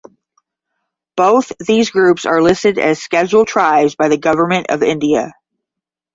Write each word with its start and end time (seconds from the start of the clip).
Both 1.15 1.51
these 1.59 1.91
groups 1.91 2.25
are 2.25 2.41
listed 2.41 2.79
as 2.79 2.99
Scheduled 3.03 3.47
Tribes 3.47 3.93
by 3.95 4.07
the 4.07 4.17
Government 4.17 4.65
of 4.71 4.81
India. 4.81 5.35